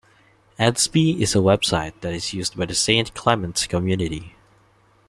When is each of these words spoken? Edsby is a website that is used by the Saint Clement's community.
Edsby 0.57 1.19
is 1.21 1.35
a 1.35 1.37
website 1.37 1.93
that 2.01 2.11
is 2.11 2.33
used 2.33 2.57
by 2.57 2.65
the 2.65 2.73
Saint 2.73 3.13
Clement's 3.13 3.67
community. 3.67 4.33